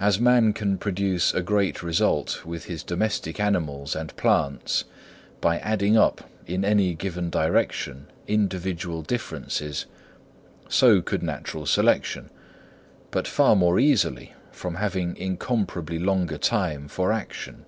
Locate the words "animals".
3.38-3.94